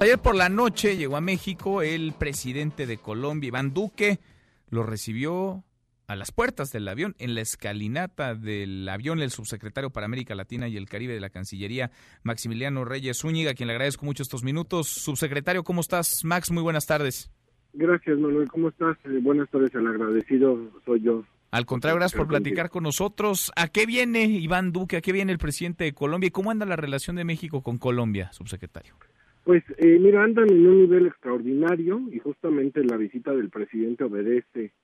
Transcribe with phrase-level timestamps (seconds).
[0.00, 4.18] Ayer por la noche llegó a México el presidente de Colombia, Iván Duque,
[4.68, 5.64] lo recibió
[6.08, 10.68] a las puertas del avión, en la escalinata del avión, el subsecretario para América Latina
[10.68, 11.90] y el Caribe de la Cancillería,
[12.22, 14.88] Maximiliano Reyes Zúñiga, a quien le agradezco mucho estos minutos.
[14.88, 16.24] Subsecretario, ¿cómo estás?
[16.24, 17.30] Max, muy buenas tardes.
[17.72, 18.48] Gracias, Manuel.
[18.48, 18.96] ¿Cómo estás?
[19.04, 21.24] Eh, buenas tardes, el agradecido soy yo.
[21.56, 23.50] Al contrario, gracias por platicar con nosotros.
[23.56, 24.98] ¿A qué viene Iván Duque?
[24.98, 26.26] ¿A qué viene el presidente de Colombia?
[26.26, 28.94] ¿Y cómo anda la relación de México con Colombia, subsecretario?
[29.42, 34.74] Pues eh, mira, andan en un nivel extraordinario y justamente la visita del presidente obedece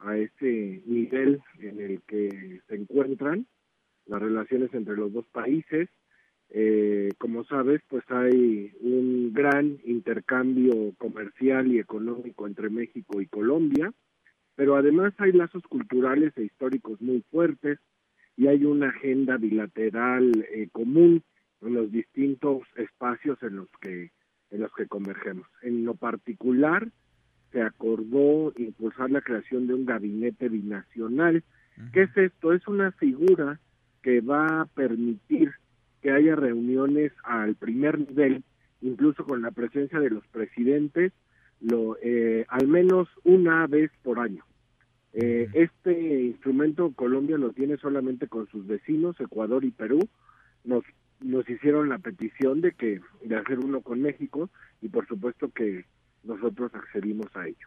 [0.00, 3.46] a ese nivel en el que se encuentran
[4.06, 5.88] las relaciones entre los dos países.
[6.50, 13.92] Eh, como sabes, pues hay un gran intercambio comercial y económico entre México y Colombia,
[14.56, 17.78] pero además hay lazos culturales e históricos muy fuertes
[18.36, 21.22] y hay una agenda bilateral eh, común
[21.62, 24.10] en los distintos espacios en los que
[24.50, 25.46] en los que convergemos.
[25.62, 26.88] En lo particular,
[27.52, 31.42] se acordó impulsar la creación de un gabinete binacional.
[31.92, 32.52] ¿Qué es esto?
[32.52, 33.58] Es una figura
[34.02, 35.52] que va a permitir
[36.00, 38.44] que haya reuniones al primer nivel,
[38.80, 41.12] incluso con la presencia de los presidentes,
[41.60, 44.44] lo, eh, al menos una vez por año.
[45.18, 50.06] Eh, este instrumento Colombia lo tiene solamente con sus vecinos, Ecuador y Perú.
[50.62, 50.84] Nos,
[51.20, 54.50] nos hicieron la petición de que de hacer uno con México
[54.82, 55.86] y por supuesto que
[56.22, 57.66] nosotros accedimos a ello.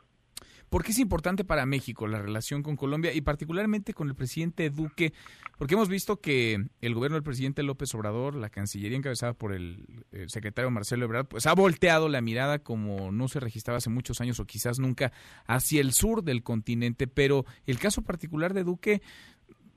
[0.70, 4.70] ¿Por qué es importante para México la relación con Colombia y particularmente con el presidente
[4.70, 5.14] Duque?
[5.58, 10.06] Porque hemos visto que el gobierno del presidente López Obrador, la Cancillería encabezada por el,
[10.28, 14.40] secretario Marcelo Ebrard, pues ha volteado la mirada como no se registraba hace muchos años
[14.40, 15.12] o quizás nunca
[15.48, 19.02] hacia el sur del continente, pero el caso particular de Duque,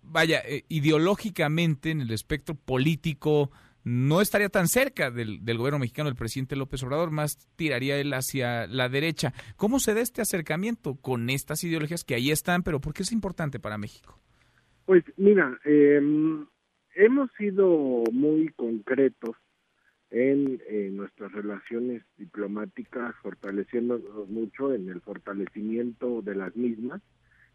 [0.02, 3.50] vaya, eh, ideológicamente en el espectro político,
[3.84, 8.66] no estaría tan cerca del, gobierno mexicano del presidente López Obrador, más tiraría él hacia
[8.66, 9.32] la derecha.
[9.56, 13.12] ¿Cómo se da este acercamiento con estas ideologías que ahí están, pero por qué es
[13.12, 14.18] importante para México?
[14.86, 16.00] Pues mira, eh,
[16.94, 19.36] hemos sido muy concretos
[20.10, 27.00] en, en, nuestras relaciones diplomáticas, fortaleciéndonos mucho en el fortalecimiento de las mismas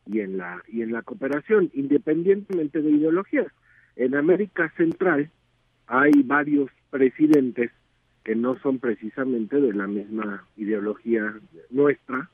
[0.08, 3.48] y en la y en la cooperación, independientemente de ideologías.
[3.96, 5.32] En América Central
[5.88, 7.72] hay varios presidentes
[8.24, 11.34] que no son precisamente de la misma ideología
[11.70, 12.30] nuestra,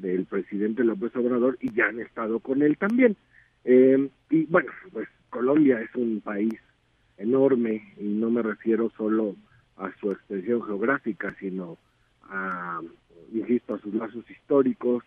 [0.00, 3.16] del presidente López Obrador, y ya han estado con él también.
[3.64, 6.54] Eh, y bueno, pues Colombia es un país
[7.16, 9.34] enorme, y no me refiero solo
[9.78, 11.78] a su extensión geográfica, sino
[12.24, 12.80] a,
[13.32, 15.04] insisto, a sus lazos históricos,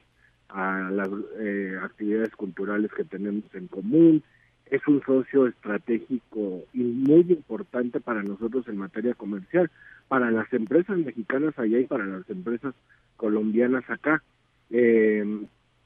[0.50, 4.23] a las eh, actividades culturales que tenemos en común,
[4.69, 9.69] es un socio estratégico y muy importante para nosotros en materia comercial,
[10.07, 12.73] para las empresas mexicanas allá y para las empresas
[13.17, 14.23] colombianas acá.
[14.71, 15.45] Eh,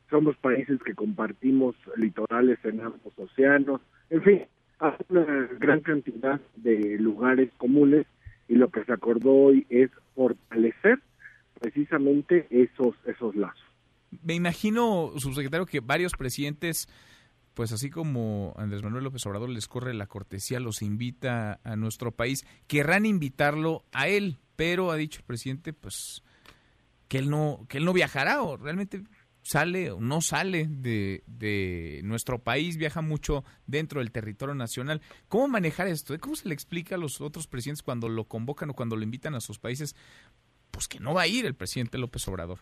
[0.09, 4.41] somos países que compartimos litorales en ambos océanos, en fin,
[4.79, 8.07] hay una gran cantidad de lugares comunes
[8.47, 10.99] y lo que se acordó hoy es fortalecer
[11.59, 13.61] precisamente esos esos lazos.
[14.23, 16.87] Me imagino, subsecretario, que varios presidentes
[17.59, 22.13] pues así como Andrés Manuel López Obrador les corre la cortesía, los invita a nuestro
[22.13, 26.23] país, querrán invitarlo a él, pero ha dicho el presidente, pues
[27.09, 29.03] que él no, que él no viajará o realmente
[29.41, 35.01] sale o no sale de, de nuestro país, viaja mucho dentro del territorio nacional.
[35.27, 36.17] ¿Cómo manejar esto?
[36.17, 39.35] ¿Cómo se le explica a los otros presidentes cuando lo convocan o cuando lo invitan
[39.35, 39.97] a sus países?
[40.71, 42.59] Pues que no va a ir el presidente López Obrador.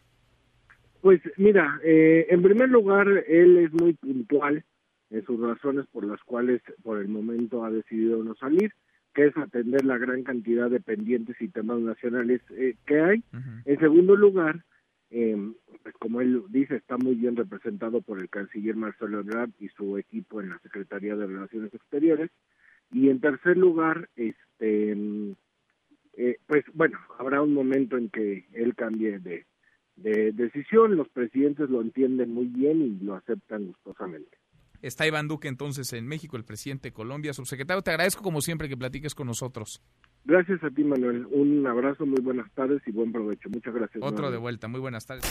[1.02, 4.66] Pues mira, eh, en primer lugar, él es muy puntual
[5.09, 8.73] en sus razones por las cuales por el momento ha decidido no salir,
[9.13, 13.23] que es atender la gran cantidad de pendientes y temas nacionales eh, que hay.
[13.66, 14.63] En segundo lugar,
[15.09, 15.38] eh,
[15.84, 19.97] pues como él dice, está muy bien representado por el canciller Marcelo Ebrard y su
[19.97, 22.29] equipo en la Secretaría de Relaciones Exteriores.
[22.91, 24.95] Y en tercer lugar, este,
[26.13, 29.45] eh, pues bueno, habrá un momento en que él cambie de,
[29.95, 34.38] de decisión, los presidentes lo entienden muy bien y lo aceptan gustosamente.
[34.81, 37.33] Está Iván Duque entonces en México, el presidente de Colombia.
[37.33, 39.81] Subsecretario, te agradezco como siempre que platiques con nosotros.
[40.25, 41.25] Gracias a ti, Manuel.
[41.31, 43.50] Un abrazo, muy buenas tardes y buen provecho.
[43.50, 44.03] Muchas gracias.
[44.03, 45.25] Otro de vuelta, muy buenas tardes.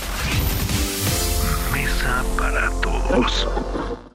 [1.73, 4.07] Mesa para todos.